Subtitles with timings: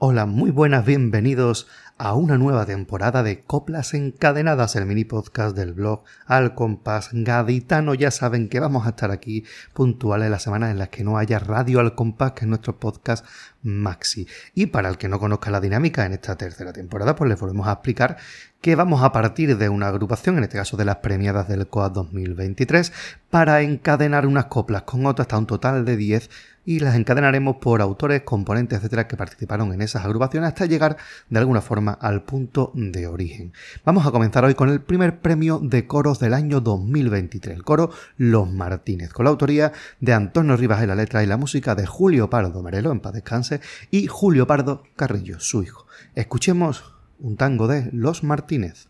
[0.00, 1.66] Hola, muy buenas, bienvenidos
[1.96, 7.94] a una nueva temporada de Coplas Encadenadas, el mini podcast del blog Al Compás Gaditano.
[7.94, 9.42] Ya saben que vamos a estar aquí
[9.74, 13.26] puntuales las semanas en las que no haya radio Al Compás, que es nuestro podcast
[13.62, 14.26] maxi.
[14.54, 17.66] Y para el que no conozca la dinámica en esta tercera temporada, pues les volvemos
[17.66, 18.16] a explicar
[18.60, 21.90] que vamos a partir de una agrupación, en este caso de las premiadas del COA
[21.90, 22.92] 2023,
[23.30, 26.30] para encadenar unas coplas con otras hasta un total de 10
[26.68, 30.98] y las encadenaremos por autores, componentes, etcétera, que participaron en esas agrupaciones hasta llegar
[31.30, 33.54] de alguna forma al punto de origen.
[33.86, 37.90] Vamos a comenzar hoy con el primer premio de coros del año 2023, el coro
[38.18, 41.86] Los Martínez, con la autoría de Antonio Rivas en la letra y la música de
[41.86, 43.47] Julio Pardo Merelo, en paz descanse,
[43.90, 45.86] y Julio Pardo Carrillo, su hijo.
[46.14, 48.88] Escuchemos un tango de Los Martínez.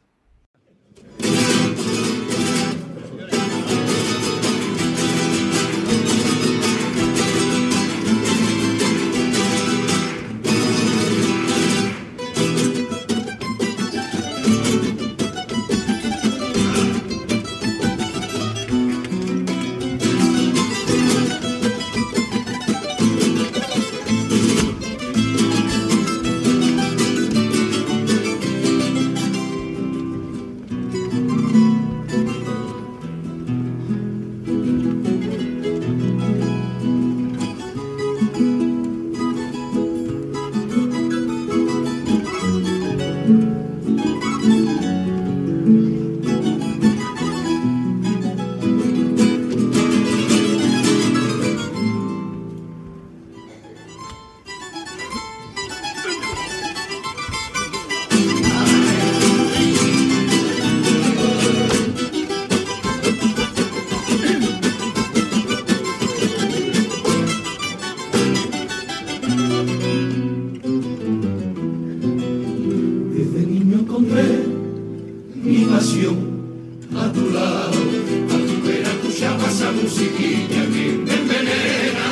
[79.89, 82.09] musiquita que me envenena,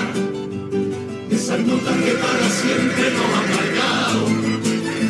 [1.31, 4.21] esas notas que para siempre nos han marcado,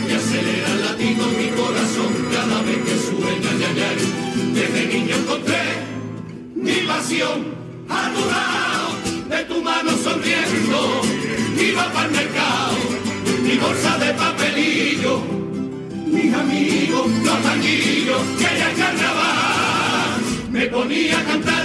[0.09, 3.99] que acelera el latido mi corazón cada vez que suena yayar.
[4.56, 5.65] Desde niño encontré
[6.56, 7.54] mi pasión
[7.88, 8.88] anudado
[9.31, 11.03] de tu mano sonriendo,
[11.71, 12.78] iba para el mercado,
[13.44, 15.22] mi bolsa de papelillo,
[16.09, 21.56] mis amigos, los tanguillos, que era carnaval, me ponía a cantar.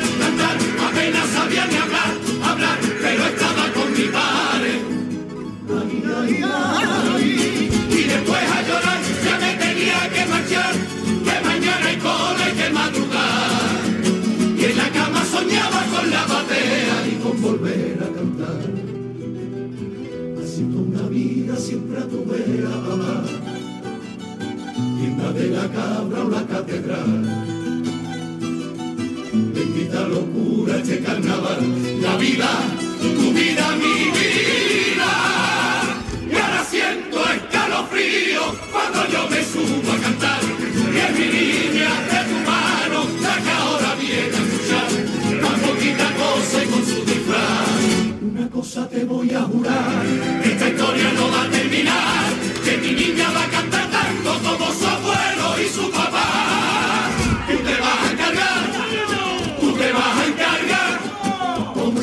[25.74, 27.51] Una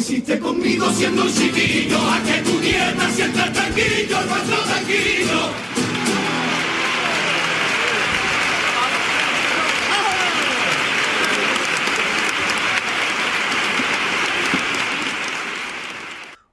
[0.09, 4.88] hiciste conmigo siendo un chiquillo, a que tu nieta sienta tranquilo, nuestro tranquilo.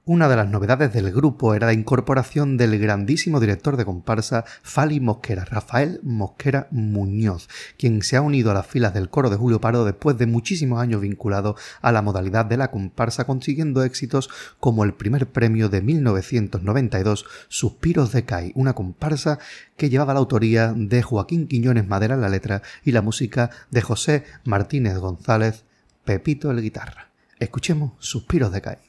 [0.08, 5.44] De las novedades del grupo era la incorporación del grandísimo director de comparsa Fali Mosquera,
[5.44, 9.84] Rafael Mosquera Muñoz, quien se ha unido a las filas del coro de Julio Pardo
[9.84, 14.30] después de muchísimos años vinculado a la modalidad de la comparsa, consiguiendo éxitos
[14.60, 19.40] como el primer premio de 1992, Suspiros de Cai, una comparsa
[19.76, 23.82] que llevaba la autoría de Joaquín Quiñones Madera en la letra y la música de
[23.82, 25.64] José Martínez González,
[26.04, 27.10] Pepito el guitarra.
[27.40, 28.85] Escuchemos Suspiros de Cai.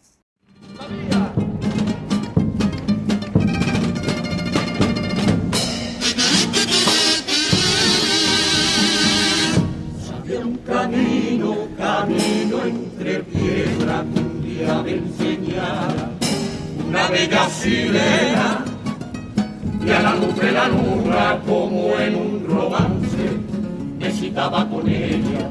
[24.69, 25.49] Con ella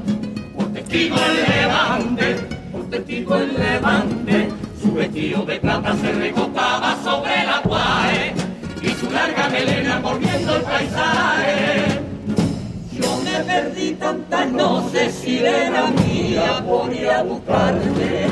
[0.56, 2.36] por testigo el levante,
[2.72, 4.55] por testigo el levante
[4.86, 8.34] su vestido de plata se recostaba sobre la guae
[8.82, 12.00] y su larga melena volviendo el paisaje.
[12.92, 18.26] Yo me perdí tantas noches, sirena mía, por ir a buscarte.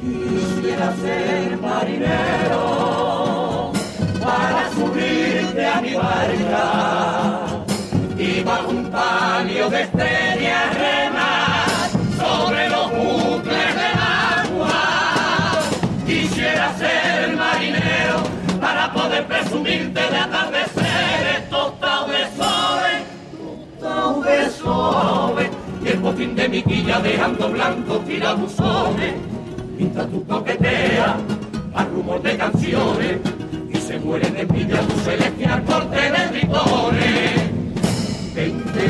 [0.00, 2.77] Quisiera ser marinero
[26.18, 29.14] botín de mi quilla dejando blanco tirabuzones,
[29.76, 31.14] mientras tú coqueteas
[31.74, 33.18] a rumor de canciones
[33.72, 37.52] y se muere de envidia tu celestial corte de gritones.
[38.34, 38.88] Vente,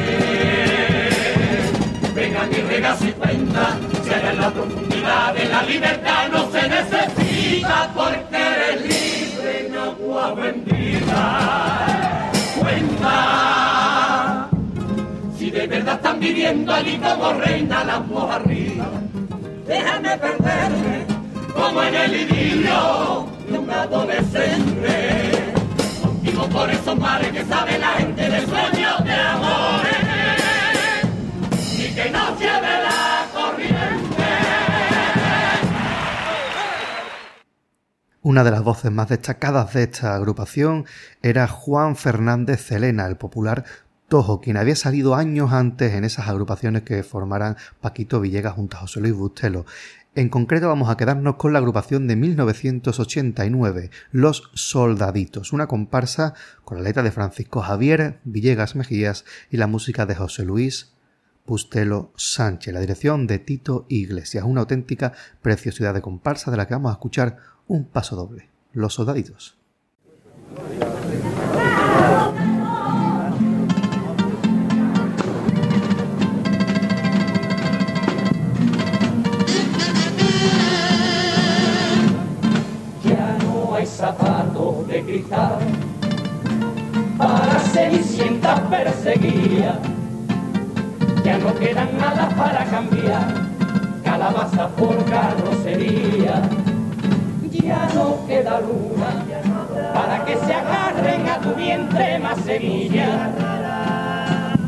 [2.14, 7.90] vengan y regas y cuenta, si en la profundidad de la libertad no se necesita,
[7.94, 8.27] porque
[16.49, 18.87] viviendo allí como reina las arriba,
[19.67, 21.06] déjame perderme
[21.55, 25.55] como en el idilio de un adolescente.
[26.03, 29.97] Contigo por esos mares que sabe la gente de sueños de amores
[31.79, 34.25] y que no lleve la corriente.
[38.23, 40.87] Una de las voces más destacadas de esta agrupación
[41.23, 43.65] era Juan Fernández Celena, el popular
[44.08, 48.81] Tojo, quien había salido años antes en esas agrupaciones que formaran Paquito Villegas junto a
[48.81, 49.66] José Luis Bustelo.
[50.14, 56.32] En concreto vamos a quedarnos con la agrupación de 1989, Los Soldaditos, una comparsa
[56.64, 60.94] con la letra de Francisco Javier Villegas Mejías y la música de José Luis
[61.46, 65.12] Bustelo Sánchez, la dirección de Tito Iglesias, una auténtica
[65.43, 69.58] preciosidad de comparsa de la que vamos a escuchar un paso doble, Los Soldaditos.
[83.99, 85.59] Zapatos de cristal
[87.17, 89.77] para cenicientas perseguidas.
[91.25, 93.27] Ya no quedan nada para cambiar,
[94.05, 96.43] calabaza por carrocería.
[97.50, 99.11] Ya no queda luna
[99.93, 103.33] para que se agarren a tu vientre más semillas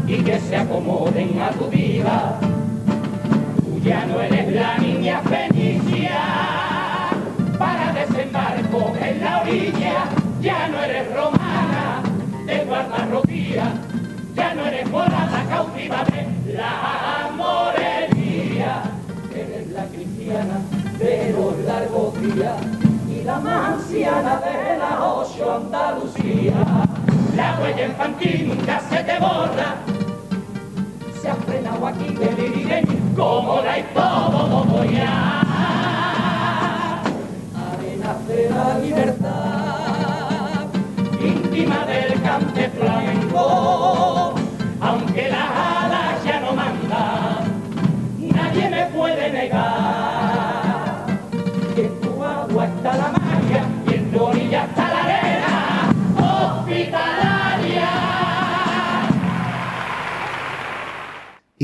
[0.08, 2.36] y que se acomoden a tu vida.
[3.58, 6.50] Tú ya no eres la niña fenicia
[7.60, 8.89] para desembarco
[10.40, 12.02] Ya no eres romana
[12.46, 13.72] de guardarropía,
[14.36, 18.82] ya no eres morada cautiva de la morería.
[19.34, 20.60] Eres la cristiana
[21.00, 22.56] de los largos días
[23.08, 26.54] y la más anciana de la ocho Andalucía.
[27.34, 29.74] La huella infantil nunca se te borra,
[31.20, 32.86] se ha frenado aquí de
[33.16, 33.84] como la y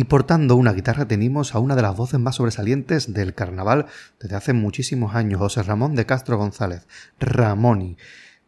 [0.08, 3.86] portando una guitarra tenemos a una de las voces más sobresalientes del carnaval
[4.20, 6.86] desde hace muchísimos años, José Ramón de Castro González,
[7.20, 7.96] Ramoni,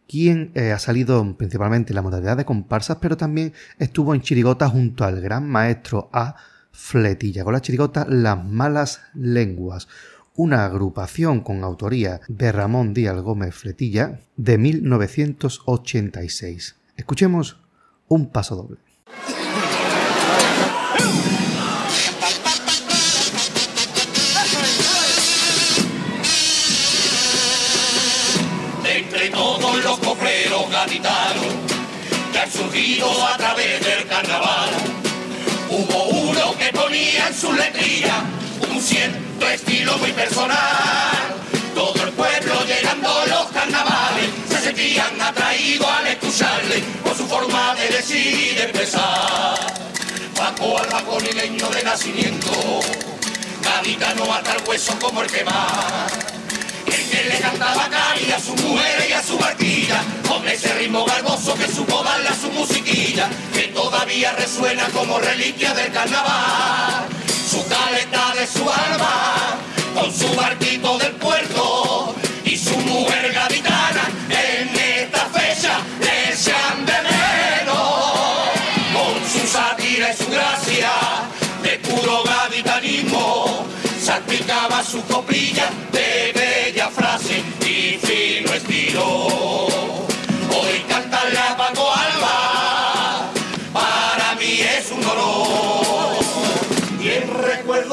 [0.08, 4.68] quien eh, ha salido principalmente en la modalidad de comparsas, pero también estuvo en chirigota
[4.68, 6.36] junto al gran maestro A.
[6.72, 9.86] Fletilla, con la chirigota Las Malas Lenguas,
[10.34, 16.76] una agrupación con autoría de Ramón Díaz Gómez Fletilla de 1986.
[16.96, 17.60] Escuchemos
[18.06, 18.78] un paso doble.
[32.78, 34.70] A través del carnaval.
[35.68, 38.22] Hubo uno que ponía en su letrilla
[38.70, 41.34] un cierto estilo muy personal.
[41.74, 47.74] Todo el pueblo llegando a los carnavales se sentían atraídos al escucharle por su forma
[47.74, 49.58] de decir y de expresar.
[50.36, 52.78] Paco albaconileño de nacimiento,
[53.60, 56.37] gaditano hasta el hueso como el que más
[57.10, 61.54] que le cantaba cari a su mujer y a su barquilla, con ese ritmo garboso
[61.54, 67.06] que supo darle a su musiquilla, que todavía resuena como reliquia del carnaval,
[67.50, 69.58] su caleta de su alma,
[69.94, 76.98] con su barquito del puerto y su mujer gaditana, en esta fecha le echan de
[78.92, 80.90] con su sátira y su gracia,
[81.62, 83.66] de puro gaditanismo,
[84.02, 86.37] salpicaba su copilla de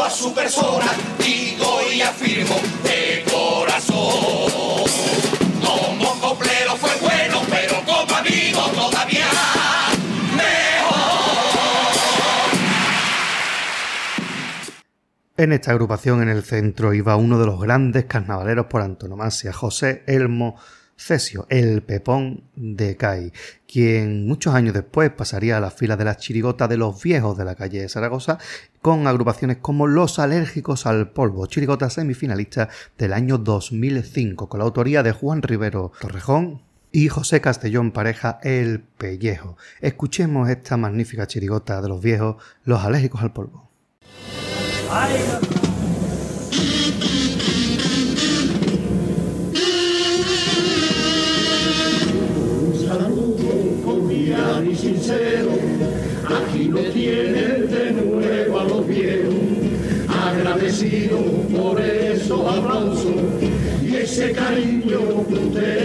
[0.05, 0.85] a su persona,
[1.17, 3.95] digo y afirmo de corazón.
[5.63, 9.25] Como coplero fue bueno, pero como amigo todavía
[15.37, 20.03] En esta agrupación en el centro iba uno de los grandes carnavaleros por antonomasia, José
[20.07, 20.55] Elmo
[20.97, 23.33] Cesio, el Pepón de Cai,
[23.67, 27.45] quien muchos años después pasaría a las filas de las chirigotas de los viejos de
[27.45, 28.39] la calle de Zaragoza
[28.81, 35.03] con agrupaciones como Los Alérgicos al Polvo, chirigota semifinalista del año 2005, con la autoría
[35.03, 36.61] de Juan Rivero Torrejón
[36.91, 39.57] y José Castellón Pareja El Pellejo.
[39.81, 43.69] Escuchemos esta magnífica chirigota de los viejos, Los Alérgicos al Polvo.
[60.75, 61.17] Agradecido
[61.55, 63.15] por esos aplausos
[63.81, 65.84] y ese cariño que ustedes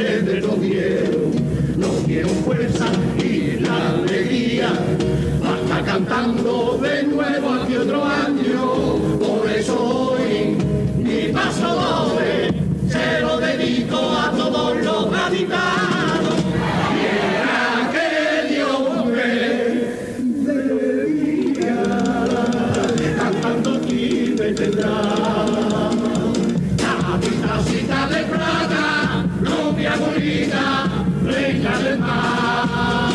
[29.90, 30.88] rubia bonita,
[31.24, 33.09] reina del mar,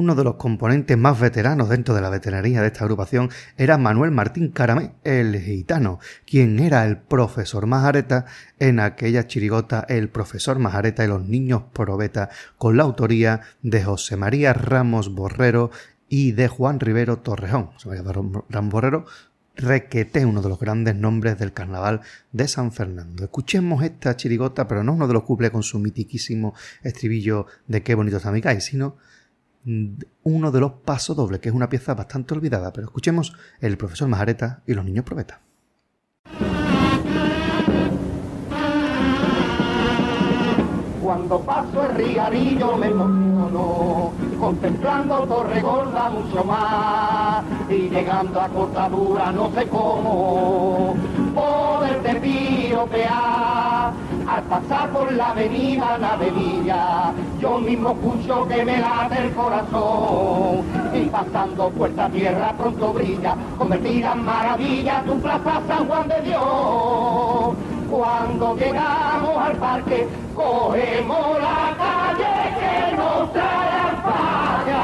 [0.00, 3.28] Uno de los componentes más veteranos dentro de la veterinaria de esta agrupación
[3.58, 8.24] era Manuel Martín Caramé, el gitano, quien era el profesor Majareta
[8.58, 14.16] en aquella chirigota El profesor Majareta y los niños probeta, con la autoría de José
[14.16, 15.70] María Ramos Borrero
[16.08, 17.66] y de Juan Rivero Torrejón.
[17.72, 18.02] José María
[18.48, 19.04] Ramos Borrero,
[19.54, 22.00] requete uno de los grandes nombres del carnaval
[22.32, 23.22] de San Fernando.
[23.24, 27.94] Escuchemos esta chirigota, pero no uno de los cumple con su mitiquísimo estribillo de qué
[27.94, 28.96] bonito está mi sino
[29.64, 34.08] uno de los pasos dobles, que es una pieza bastante olvidada, pero escuchemos el profesor
[34.08, 35.40] Majareta y los niños probeta.
[41.02, 49.32] Cuando paso el riarillo me emociono, contemplando Torre Gorda mucho más, y llegando a Cortadura
[49.32, 50.94] no sé cómo,
[51.34, 53.92] poderte piropear,
[54.30, 61.06] al pasar por la avenida Navedilla, yo mismo escucho que me late el corazón, y
[61.06, 67.54] pasando Puerta Tierra pronto brilla, convertida en maravilla tu plaza San Juan de Dios.
[67.90, 70.06] Cuando llegamos al parque,
[70.36, 74.82] cogemos la calle que nos trae al falla.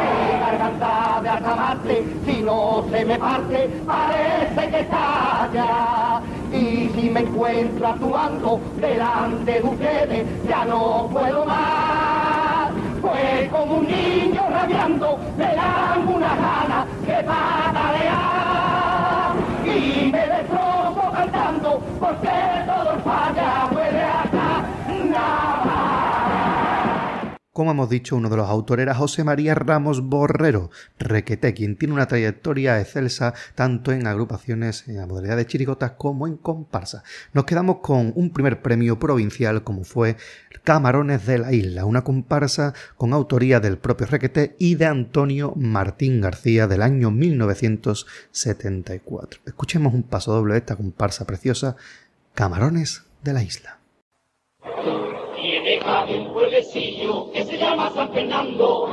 [0.00, 6.22] Mi garganta de asamarte, si no se me parte, parece que estalla.
[6.52, 12.70] Y si me encuentro actuando delante de ustedes, ya no puedo más.
[13.02, 18.18] Fue como un niño rabiando, me dan una gana que patalear.
[19.64, 22.30] Y me destrozo cantando, porque
[22.66, 23.68] todo falla
[27.58, 31.92] Como hemos dicho, uno de los autores era José María Ramos Borrero, requete, quien tiene
[31.92, 37.02] una trayectoria excelsa tanto en agrupaciones en la modalidad de chirigotas como en comparsa.
[37.32, 40.16] Nos quedamos con un primer premio provincial como fue
[40.62, 46.20] Camarones de la Isla, una comparsa con autoría del propio requete y de Antonio Martín
[46.20, 49.40] García del año 1974.
[49.46, 51.74] Escuchemos un paso doble de esta comparsa preciosa,
[52.34, 53.78] Camarones de la Isla.
[55.40, 55.78] Tiene
[57.76, 58.88] San Fernando.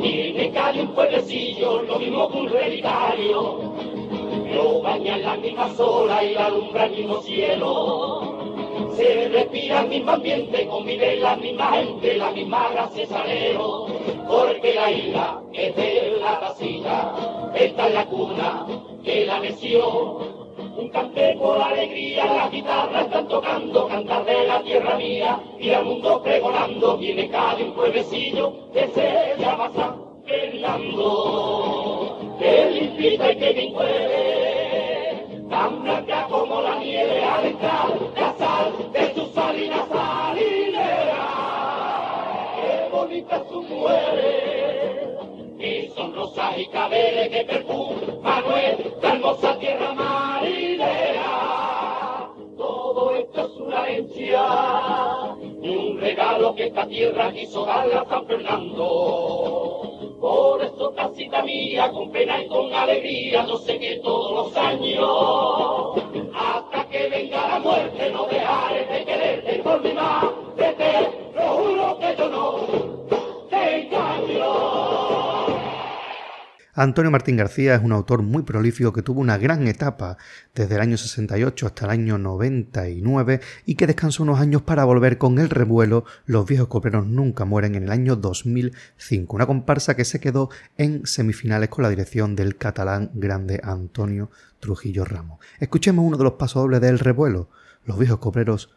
[0.00, 3.74] Tiene calle un pueblecillo, lo mismo que un relicario.
[4.54, 8.92] Lo baña la misma sola y la alumbra el mismo cielo.
[8.96, 13.86] Se respira el mismo ambiente, convive la misma gente, la misma gracia salero.
[14.28, 17.12] Porque la isla es de la casilla,
[17.56, 18.66] esta es la cuna
[19.02, 20.18] que la nació.
[20.84, 25.86] Un cante por alegría, las guitarras están tocando, cantar de la tierra mía, y al
[25.86, 32.18] mundo pregonando, viene calle un pueblecillo que se llama San Fernando.
[32.38, 38.92] que limpita y que bien huele, tan blanca como la nieve al entrar la sal
[38.92, 41.26] de su salina salinera.
[42.56, 45.08] Qué bonita su mujeres,
[45.58, 50.73] y son rosas y cabeles que perfuma nuestra hermosa tierra marinera.
[55.62, 60.16] Un regalo que esta tierra quiso darle a San Fernando.
[60.20, 65.06] Por eso, casita mía, con pena y con alegría, yo sé que todos los años,
[76.84, 80.18] Antonio Martín García es un autor muy prolífico que tuvo una gran etapa
[80.54, 85.16] desde el año 68 hasta el año 99 y que descansó unos años para volver
[85.16, 90.04] con el revuelo Los viejos coperos nunca mueren en el año 2005, una comparsa que
[90.04, 95.38] se quedó en semifinales con la dirección del catalán grande Antonio Trujillo Ramos.
[95.60, 97.48] Escuchemos uno de los pasos del revuelo,
[97.86, 98.74] Los viejos copleros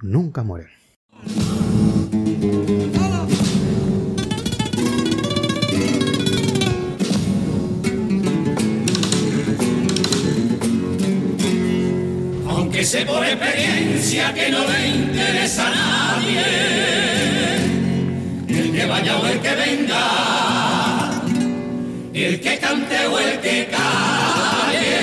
[0.00, 0.79] nunca mueren.
[12.80, 16.44] Que sé por experiencia que no le interesa a nadie,
[18.48, 21.22] el que vaya o el que venga,
[22.14, 24.96] el que cante o el que calle.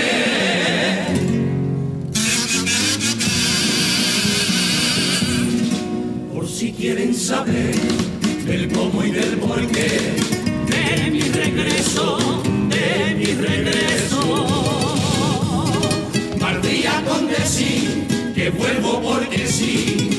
[6.34, 7.76] Por si quieren saber
[8.48, 10.16] del cómo y del por qué
[10.72, 12.18] de mi regreso,
[12.70, 14.87] de mi regreso
[17.48, 20.10] que vuelvo porque sí.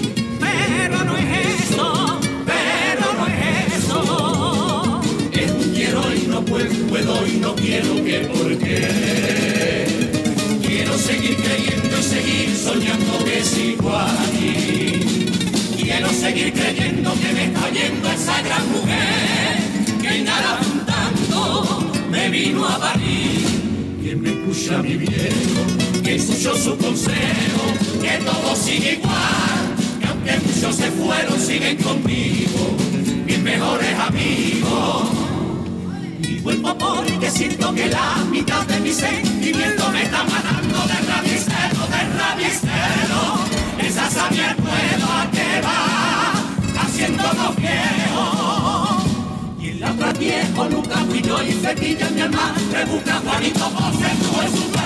[0.41, 5.01] Pero no es eso, pero no es eso.
[5.33, 9.87] Es un quiero y no puedo, puedo y no quiero que por qué.
[10.67, 15.37] Quiero seguir creyendo y seguir soñando que sigo aquí.
[15.83, 22.67] Quiero seguir creyendo que me está yendo esa gran mujer que nada tanto me vino
[22.67, 23.45] a parir.
[24.03, 27.65] Quien me escucha mi viejo que escuchó su consejo,
[28.01, 32.77] que todo sigue igual, que aunque muchos se fueron, siguen conmigo,
[33.27, 35.11] mis mejores amigos.
[36.23, 41.81] Y vuelvo porque siento que la mitad de mi sentimiento me está matando de rabistero,
[41.93, 43.21] de rabistero.
[43.79, 49.05] Esa sabia nueva que va haciéndonos viejos.
[49.61, 53.71] Y en la otra viejo nunca fui yo y cepilla mi alma, rebusca Juanito
[54.23, 54.78] tú es su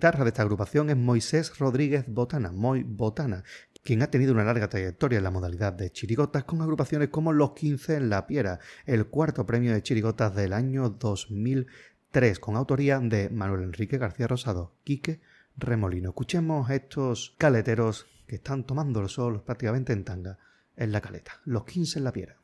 [0.00, 3.44] Guitarras de esta agrupación es Moisés Rodríguez Botana, Moy Botana,
[3.84, 7.52] quien ha tenido una larga trayectoria en la modalidad de chirigotas con agrupaciones como Los
[7.52, 13.28] 15 en la Piera, el cuarto premio de chirigotas del año 2003, con autoría de
[13.28, 15.20] Manuel Enrique García Rosado, Quique
[15.58, 16.08] Remolino.
[16.08, 20.38] Escuchemos estos caleteros que están tomando el sol prácticamente en tanga
[20.78, 21.42] en la caleta.
[21.44, 22.39] Los 15 en la Piera.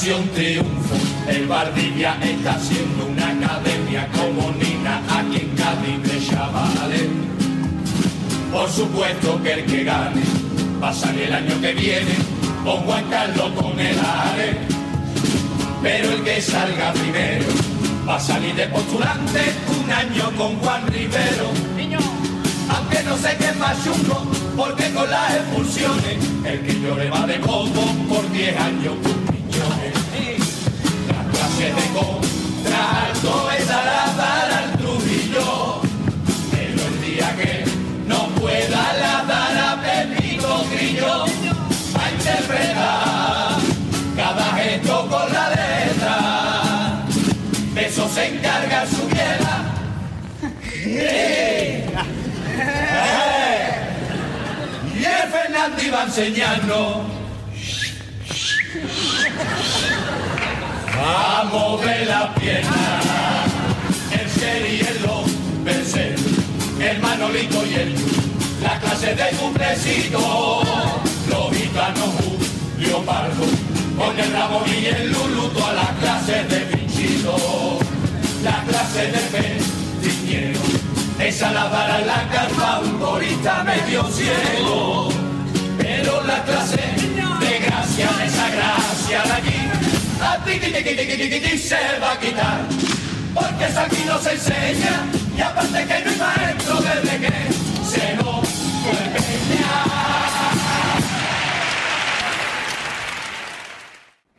[0.00, 0.94] Triunfo.
[1.28, 7.08] El Valdivia está haciendo una academia como Nina aquí en Cádiz de chavales.
[8.50, 10.22] Por supuesto que el que gane
[10.82, 12.14] va a salir el año que viene
[12.64, 14.58] con Juan Carlos con el ARE.
[15.82, 17.46] Pero el que salga primero
[18.08, 19.40] va a salir de postulante
[19.82, 21.70] un año con Juan Rivero
[22.72, 27.26] aunque no sé qué es más chungo, porque con las expulsiones el que llore va
[27.26, 28.94] de combo por 10 años
[50.90, 50.96] Y
[55.04, 57.04] el Fernández iba enseñando
[60.98, 63.00] a mover la pierna.
[64.10, 66.16] El Sherry y el Lombercel,
[66.80, 67.94] el Manolito y el
[68.60, 70.62] La clase de cumplecito.
[71.28, 72.10] Los gitanos
[72.74, 73.46] Julio Pardo,
[73.96, 76.79] con el Ramón y el Lulu, todas las clases de
[81.52, 85.08] la lavara la carpa, un bolita medio ciego.
[85.78, 89.60] Pero la clase de gracia, de esa gracia de aquí,
[90.22, 92.60] a ti, ti, ti, se va a quitar.
[93.34, 97.32] Porque eso aquí no se enseña, y aparte que no hay maestro desde que
[97.90, 98.48] se nos
[98.82, 99.20] fue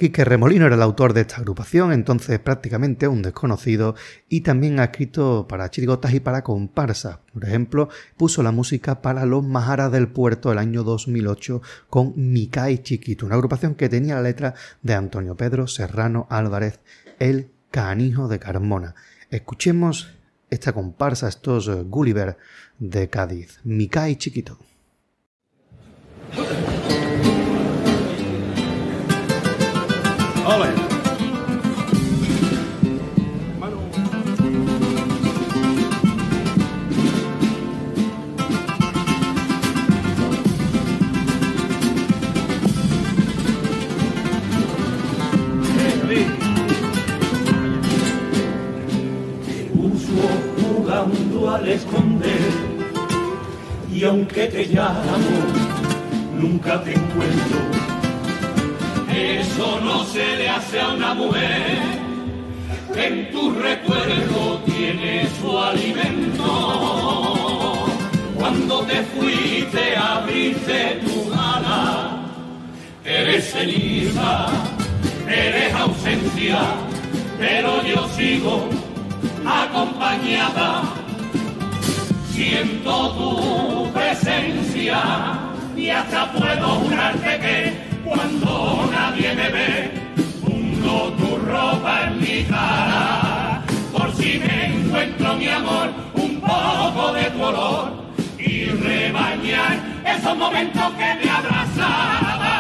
[0.02, 3.94] Quique Remolino era el autor de esta agrupación, entonces prácticamente un desconocido,
[4.30, 7.20] y también ha escrito para chirigotas y para comparsas.
[7.32, 7.88] Por ejemplo,
[8.18, 13.36] puso la música para Los Majaras del Puerto el año 2008 con Micay Chiquito, una
[13.36, 16.80] agrupación que tenía la letra de Antonio Pedro Serrano Álvarez,
[17.20, 18.96] el canijo de Carmona.
[19.30, 20.16] Escuchemos
[20.50, 22.38] esta comparsa, estos Gulliver
[22.80, 24.58] de Cádiz, Micay Chiquito.
[51.56, 52.52] Al esconder.
[53.94, 55.02] Y aunque te llamo
[56.40, 57.81] nunca te encuentro
[59.40, 61.78] eso no se le hace a una mujer.
[62.96, 66.48] En tu recuerdo tiene su alimento.
[68.36, 72.18] Cuando te fuiste abriste tu ala
[73.06, 74.48] eres ceniza
[75.28, 76.60] eres ausencia
[77.42, 78.70] pero yo sigo
[79.46, 80.84] acompañada.
[82.32, 85.02] Siento tu presencia
[85.76, 89.92] y hasta puedo jurarte que cuando nadie me ve,
[90.42, 93.62] hundo tu ropa en mi cara,
[93.92, 97.94] por si me encuentro mi amor, un poco de tu olor
[98.38, 102.58] y rebañar esos momentos que me abrazaba.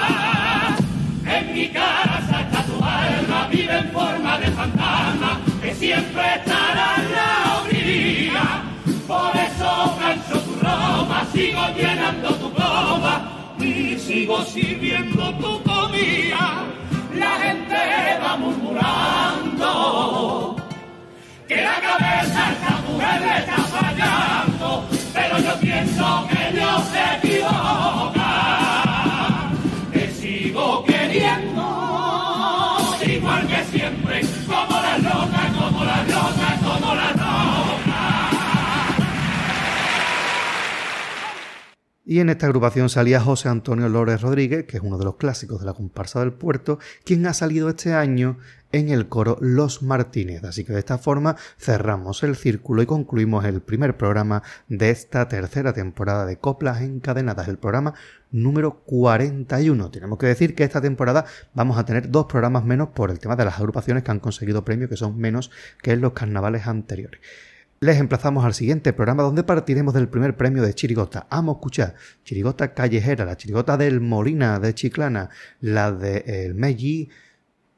[1.25, 6.50] En mi casa está tu alma, vive en forma de fantasma, que siempre estará
[14.53, 16.65] sirviendo tu comida.
[17.15, 17.75] La gente
[18.21, 19.67] va murmurando
[21.47, 27.27] que la cabeza a esta mujer le está fallando, pero yo pienso que Dios se
[42.11, 45.61] Y en esta agrupación salía José Antonio Lórez Rodríguez, que es uno de los clásicos
[45.61, 48.37] de la comparsa del puerto, quien ha salido este año
[48.73, 50.43] en el coro Los Martínez.
[50.43, 55.29] Así que de esta forma cerramos el círculo y concluimos el primer programa de esta
[55.29, 57.93] tercera temporada de Coplas Encadenadas, el programa
[58.29, 59.89] número 41.
[59.89, 63.37] Tenemos que decir que esta temporada vamos a tener dos programas menos por el tema
[63.37, 65.49] de las agrupaciones que han conseguido premios que son menos
[65.81, 67.21] que en los carnavales anteriores
[67.83, 71.25] les emplazamos al siguiente programa donde partiremos del primer premio de Chirigota.
[71.31, 77.09] Amo escuchar Chirigota callejera, la Chirigota del Molina de Chiclana, la de El Melli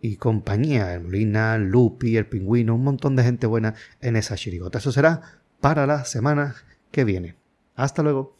[0.02, 4.80] y compañía, el Molina, Lupi, el Pingüino, un montón de gente buena en esa Chirigota.
[4.80, 5.22] Eso será
[5.62, 6.56] para la semana
[6.92, 7.36] que viene.
[7.74, 8.36] Hasta luego.